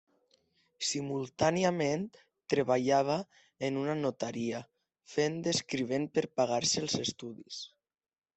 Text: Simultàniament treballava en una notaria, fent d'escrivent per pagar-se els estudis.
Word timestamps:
Simultàniament 0.91 2.07
treballava 2.53 3.17
en 3.69 3.77
una 3.83 3.97
notaria, 4.01 4.63
fent 5.19 5.39
d'escrivent 5.49 6.09
per 6.17 6.25
pagar-se 6.41 6.83
els 6.87 6.99
estudis. 7.07 7.63